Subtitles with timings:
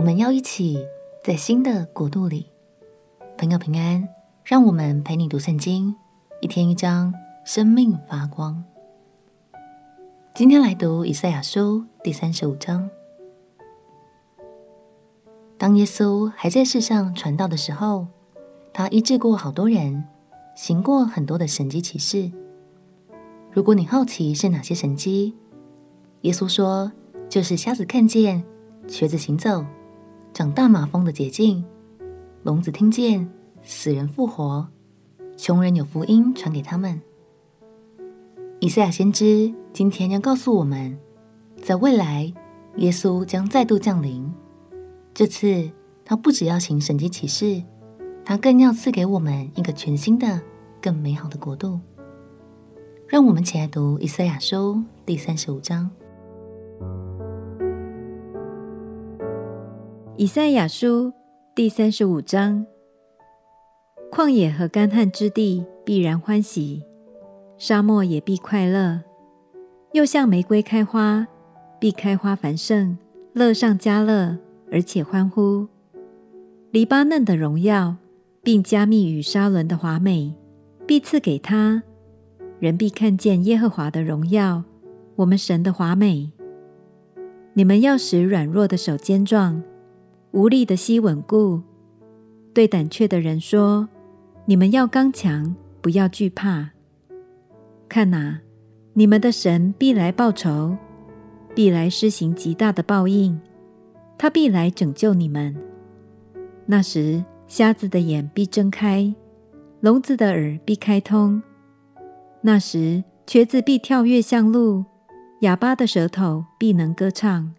[0.00, 0.78] 我们要一起
[1.22, 2.46] 在新的国度里。
[3.36, 4.08] 朋友平安，
[4.42, 5.94] 让我们陪你读圣经，
[6.40, 7.12] 一天一章，
[7.44, 8.64] 生命发光。
[10.34, 12.88] 今天来读以赛亚书第三十五章。
[15.58, 18.06] 当耶稣还在世上传道的时候，
[18.72, 20.02] 他医治过好多人，
[20.54, 22.32] 行过很多的神迹奇事。
[23.52, 25.36] 如果你好奇是哪些神迹，
[26.22, 26.90] 耶稣说，
[27.28, 28.42] 就是瞎子看见，
[28.88, 29.62] 瘸子行走，
[30.32, 31.64] 长大马蜂的捷径，
[32.44, 33.28] 聋子听见，
[33.62, 34.66] 死人复活，
[35.36, 37.00] 穷人有福音传给他们。
[38.60, 40.96] 以赛亚先知今天要告诉我们，
[41.60, 42.32] 在未来，
[42.76, 44.32] 耶稣将再度降临。
[45.12, 45.70] 这次，
[46.04, 47.62] 他不只要行神迹启示，
[48.24, 50.40] 他更要赐给我们一个全新的、
[50.80, 51.80] 更美好的国度。
[53.08, 55.90] 让我们起来读以赛亚书第三十五章。
[60.20, 61.14] 以赛亚书
[61.54, 62.66] 第三十五章：
[64.12, 66.82] 旷野和干旱之地必然欢喜，
[67.56, 69.00] 沙漠也必快乐，
[69.92, 71.26] 又像玫瑰开花，
[71.78, 72.98] 必开花繁盛，
[73.32, 74.36] 乐上加乐，
[74.70, 75.66] 而且欢呼。
[76.70, 77.96] 黎巴嫩的荣耀，
[78.42, 80.34] 并加密与沙仑的华美，
[80.86, 81.82] 必赐给他。
[82.58, 84.64] 人必看见耶和华的荣耀，
[85.16, 86.30] 我们神的华美。
[87.54, 89.62] 你们要使软弱的手坚壮，
[90.32, 91.60] 无力的吸稳固。
[92.52, 93.88] 对胆怯的人说：
[94.44, 96.70] 你们要刚强，不要惧怕。
[97.88, 98.40] 看哪，
[98.92, 100.76] 你们的神必来报仇，
[101.54, 103.40] 必来施行极大的报应。
[104.18, 105.56] 他必来拯救你们。
[106.66, 109.14] 那时，瞎子的眼必睁开，
[109.80, 111.42] 聋子的耳必开通。
[112.42, 114.84] 那时，瘸子必跳跃像鹿，
[115.40, 117.52] 哑巴的舌头必能歌唱。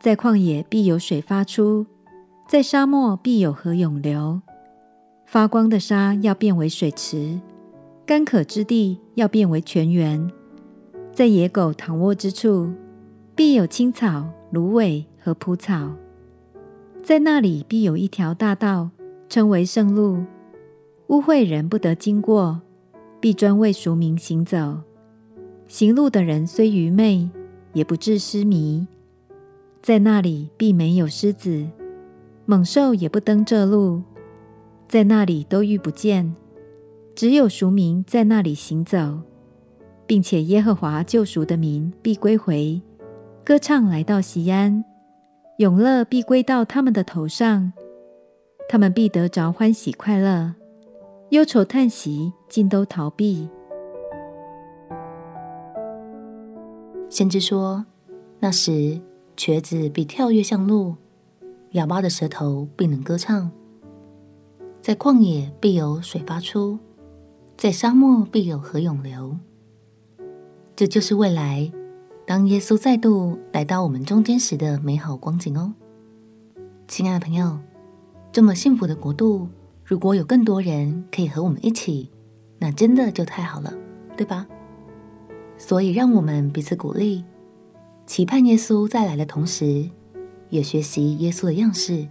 [0.00, 1.84] 在旷野必有水发出，
[2.48, 4.40] 在沙漠必有河涌流。
[5.26, 7.38] 发光的沙要变为水池，
[8.06, 10.30] 干渴之地要变为泉源。
[11.12, 12.72] 在野狗躺卧之处，
[13.34, 15.90] 必有青草、芦苇和蒲草。
[17.02, 18.90] 在那里必有一条大道，
[19.28, 20.24] 称为圣路，
[21.08, 22.60] 污秽人不得经过。
[23.20, 24.78] 必专为俗民行走，
[25.66, 27.28] 行路的人虽愚昧，
[27.72, 28.86] 也不致失迷。
[29.82, 31.66] 在那里必没有狮子，
[32.46, 34.02] 猛兽也不登这路，
[34.88, 36.34] 在那里都遇不见。
[37.14, 39.20] 只有赎民在那里行走，
[40.06, 42.80] 并且耶和华救赎的民必归回，
[43.44, 44.84] 歌唱来到西安，
[45.56, 47.72] 永乐必归到他们的头上，
[48.68, 50.54] 他们必得着欢喜快乐。
[51.30, 53.48] 忧愁叹息尽都逃避。
[57.10, 57.84] 先知说
[58.38, 59.00] ：“那时，
[59.38, 60.96] 瘸子必跳跃像鹿，
[61.70, 63.48] 哑巴的舌头必能歌唱。
[64.82, 66.76] 在旷野必有水发出，
[67.56, 69.38] 在沙漠必有河涌流。”
[70.74, 71.70] 这就是未来，
[72.26, 75.72] 当耶稣再度来到我们中间时的美好光景哦。
[76.88, 77.60] 亲爱的朋友，
[78.32, 79.46] 这么幸福的国度。
[79.84, 82.10] 如果有更多人可以和我们一起，
[82.58, 83.72] 那真的就太好了，
[84.16, 84.48] 对吧？
[85.56, 87.24] 所以，让我们彼此鼓励，
[88.08, 89.86] 期盼耶稣再来的同时，
[90.48, 92.08] 也学习耶稣的样式，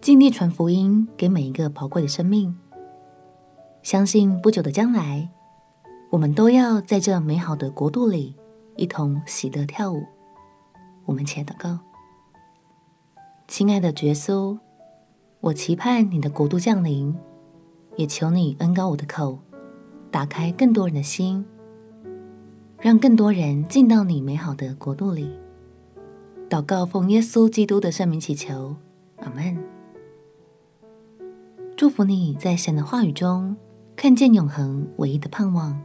[0.00, 2.56] 尽力传福音给每一个宝贵的生命。
[3.82, 5.28] 相信不久的将来，
[6.08, 8.34] 我们都要在这美好的国度里
[8.76, 10.02] 一同喜乐跳舞。
[11.04, 11.80] 我们且祷告，
[13.46, 14.58] 亲爱的耶稣。
[15.40, 17.14] 我期盼你的国度降临，
[17.96, 19.38] 也求你恩高我的口，
[20.10, 21.44] 打开更多人的心，
[22.84, 25.30] 让更多人进到你美好的国度里。
[26.50, 28.76] 祷告奉耶稣基督的圣名祈求，
[29.16, 29.56] 阿门。
[31.78, 33.56] 祝福你在神的话语中
[33.96, 35.80] 看见永恒唯一的盼望。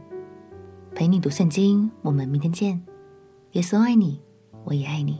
[0.94, 2.78] 陪你读圣经，我们明天见。
[3.52, 4.20] 耶稣爱你，
[4.64, 5.18] 我也爱你。